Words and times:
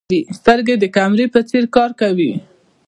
سترګې 0.37 0.75
د 0.79 0.85
کیمرې 0.95 1.25
په 1.33 1.39
څېر 1.49 1.63
کار 1.75 1.91
کوي. 2.01 2.31